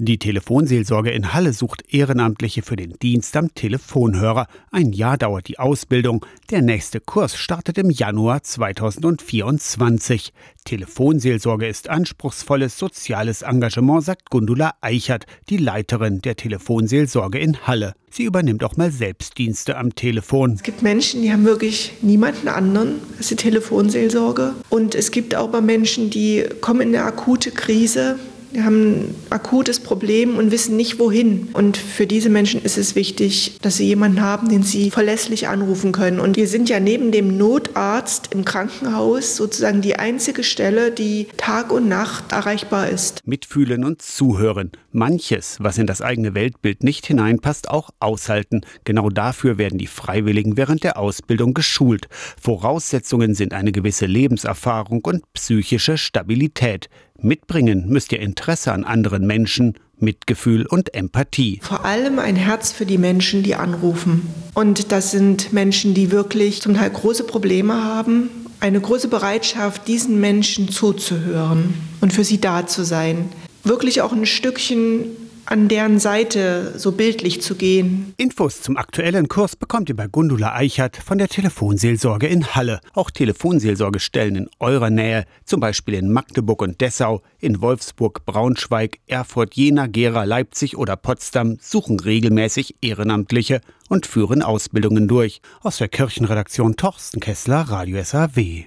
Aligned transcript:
Die 0.00 0.20
Telefonseelsorge 0.20 1.10
in 1.10 1.34
Halle 1.34 1.52
sucht 1.52 1.92
Ehrenamtliche 1.92 2.62
für 2.62 2.76
den 2.76 2.92
Dienst 3.02 3.36
am 3.36 3.52
Telefonhörer. 3.52 4.46
Ein 4.70 4.92
Jahr 4.92 5.18
dauert 5.18 5.48
die 5.48 5.58
Ausbildung. 5.58 6.24
Der 6.50 6.62
nächste 6.62 7.00
Kurs 7.00 7.36
startet 7.36 7.78
im 7.78 7.90
Januar 7.90 8.44
2024. 8.44 10.32
Telefonseelsorge 10.64 11.66
ist 11.66 11.90
anspruchsvolles 11.90 12.78
soziales 12.78 13.42
Engagement, 13.42 14.04
sagt 14.04 14.30
Gundula 14.30 14.74
Eichert, 14.82 15.26
die 15.48 15.56
Leiterin 15.56 16.22
der 16.22 16.36
Telefonseelsorge 16.36 17.40
in 17.40 17.66
Halle. 17.66 17.94
Sie 18.08 18.22
übernimmt 18.22 18.62
auch 18.62 18.76
mal 18.76 18.92
Selbstdienste 18.92 19.76
am 19.76 19.96
Telefon. 19.96 20.52
Es 20.54 20.62
gibt 20.62 20.82
Menschen, 20.82 21.22
die 21.22 21.32
haben 21.32 21.44
wirklich 21.44 21.94
niemanden 22.02 22.46
anderen 22.46 23.00
als 23.16 23.26
die 23.26 23.36
Telefonseelsorge. 23.36 24.54
Und 24.70 24.94
es 24.94 25.10
gibt 25.10 25.34
auch 25.34 25.50
mal 25.50 25.60
Menschen, 25.60 26.08
die 26.10 26.44
kommen 26.60 26.82
in 26.82 26.94
eine 26.94 27.02
akute 27.02 27.50
Krise 27.50 28.16
haben 28.56 28.82
ein 28.82 29.14
akutes 29.30 29.80
Problem 29.80 30.36
und 30.36 30.50
wissen 30.50 30.76
nicht 30.76 30.98
wohin. 30.98 31.48
Und 31.52 31.76
für 31.76 32.06
diese 32.06 32.30
Menschen 32.30 32.62
ist 32.62 32.78
es 32.78 32.94
wichtig, 32.94 33.58
dass 33.62 33.76
sie 33.76 33.86
jemanden 33.86 34.20
haben, 34.20 34.48
den 34.48 34.62
sie 34.62 34.90
verlässlich 34.90 35.48
anrufen 35.48 35.92
können. 35.92 36.20
Und 36.20 36.36
wir 36.36 36.48
sind 36.48 36.68
ja 36.68 36.80
neben 36.80 37.12
dem 37.12 37.36
Notarzt 37.36 38.32
im 38.32 38.44
Krankenhaus 38.44 39.36
sozusagen 39.36 39.80
die 39.80 39.96
einzige 39.96 40.44
Stelle, 40.44 40.90
die 40.90 41.26
Tag 41.36 41.72
und 41.72 41.88
Nacht 41.88 42.32
erreichbar 42.32 42.88
ist. 42.88 43.26
Mitfühlen 43.26 43.84
und 43.84 44.02
zuhören. 44.02 44.72
Manches, 44.92 45.58
was 45.60 45.78
in 45.78 45.86
das 45.86 46.02
eigene 46.02 46.34
Weltbild 46.34 46.82
nicht 46.82 47.06
hineinpasst, 47.06 47.68
auch 47.70 47.90
aushalten. 48.00 48.62
Genau 48.84 49.10
dafür 49.10 49.58
werden 49.58 49.78
die 49.78 49.86
Freiwilligen 49.86 50.56
während 50.56 50.84
der 50.84 50.98
Ausbildung 50.98 51.54
geschult. 51.54 52.08
Voraussetzungen 52.40 53.34
sind 53.34 53.52
eine 53.52 53.72
gewisse 53.72 54.06
Lebenserfahrung 54.06 55.04
und 55.04 55.22
psychische 55.34 55.98
Stabilität. 55.98 56.88
Mitbringen 57.20 57.88
müsst 57.88 58.12
ihr 58.12 58.20
Interesse 58.20 58.72
an 58.72 58.84
anderen 58.84 59.26
Menschen, 59.26 59.74
Mitgefühl 59.98 60.66
und 60.66 60.94
Empathie. 60.94 61.58
Vor 61.62 61.84
allem 61.84 62.20
ein 62.20 62.36
Herz 62.36 62.70
für 62.70 62.86
die 62.86 62.98
Menschen, 62.98 63.42
die 63.42 63.56
anrufen. 63.56 64.22
Und 64.54 64.92
das 64.92 65.10
sind 65.10 65.52
Menschen, 65.52 65.94
die 65.94 66.12
wirklich 66.12 66.62
zum 66.62 66.74
Teil 66.74 66.90
große 66.90 67.24
Probleme 67.24 67.82
haben, 67.82 68.30
eine 68.60 68.80
große 68.80 69.08
Bereitschaft, 69.08 69.88
diesen 69.88 70.20
Menschen 70.20 70.68
zuzuhören 70.68 71.74
und 72.00 72.12
für 72.12 72.22
sie 72.22 72.40
da 72.40 72.66
zu 72.68 72.84
sein. 72.84 73.30
Wirklich 73.64 74.00
auch 74.00 74.12
ein 74.12 74.24
Stückchen 74.24 75.06
an 75.50 75.68
deren 75.68 75.98
Seite 75.98 76.78
so 76.78 76.92
bildlich 76.92 77.40
zu 77.40 77.54
gehen. 77.54 78.12
Infos 78.18 78.60
zum 78.60 78.76
aktuellen 78.76 79.28
Kurs 79.28 79.56
bekommt 79.56 79.88
ihr 79.88 79.96
bei 79.96 80.06
Gundula 80.06 80.54
Eichert 80.54 80.96
von 80.96 81.16
der 81.16 81.28
Telefonseelsorge 81.28 82.26
in 82.26 82.54
Halle. 82.54 82.80
Auch 82.92 83.10
Telefonseelsorgestellen 83.10 84.36
in 84.36 84.50
eurer 84.58 84.90
Nähe, 84.90 85.24
zum 85.44 85.60
Beispiel 85.60 85.94
in 85.94 86.12
Magdeburg 86.12 86.60
und 86.60 86.80
Dessau, 86.80 87.22
in 87.40 87.62
Wolfsburg, 87.62 88.26
Braunschweig, 88.26 88.98
Erfurt, 89.06 89.54
Jena, 89.54 89.86
Gera, 89.86 90.24
Leipzig 90.24 90.76
oder 90.76 90.96
Potsdam, 90.96 91.56
suchen 91.60 91.98
regelmäßig 91.98 92.76
Ehrenamtliche 92.82 93.62
und 93.88 94.06
führen 94.06 94.42
Ausbildungen 94.42 95.08
durch. 95.08 95.40
Aus 95.62 95.78
der 95.78 95.88
Kirchenredaktion 95.88 96.76
Torsten 96.76 97.20
Kessler, 97.20 97.62
Radio 97.62 98.02
SAW. 98.04 98.66